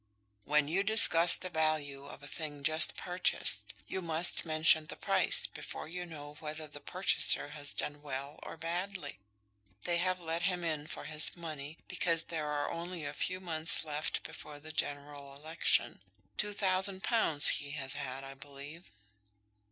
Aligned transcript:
"When 0.45 0.67
you 0.67 0.81
discuss 0.81 1.37
the 1.37 1.51
value 1.51 2.05
of 2.05 2.23
a 2.23 2.27
thing 2.27 2.63
just 2.63 2.97
purchased, 2.97 3.75
you 3.85 4.01
must 4.01 4.45
mention 4.45 4.87
the 4.87 4.95
price 4.95 5.45
before 5.45 5.87
you 5.87 6.07
know 6.07 6.37
whether 6.39 6.67
the 6.67 6.79
purchaser 6.79 7.49
has 7.49 7.75
done 7.75 8.01
well 8.01 8.39
or 8.41 8.57
badly. 8.57 9.19
They 9.83 9.97
have 9.97 10.19
let 10.19 10.41
him 10.41 10.63
in 10.63 10.87
for 10.87 11.03
his 11.05 11.35
money 11.35 11.77
because 11.87 12.23
there 12.23 12.49
are 12.49 12.71
only 12.71 13.05
a 13.05 13.13
few 13.13 13.39
months 13.39 13.85
left 13.85 14.23
before 14.23 14.59
the 14.59 14.71
general 14.71 15.35
election. 15.35 16.01
Two 16.35 16.51
thousand 16.53 17.03
pounds 17.03 17.49
he 17.49 17.69
has 17.73 17.93
had, 17.93 18.23
I 18.23 18.33
believe?" 18.33 18.89